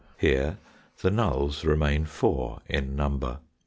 Here 0.17 0.57
the 1.03 1.11
nulls 1.11 1.63
remain 1.63 2.05
four 2.05 2.61
in 2.67 2.95
number. 2.95 3.37